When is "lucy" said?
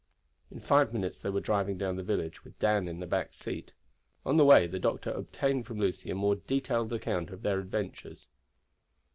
5.77-6.09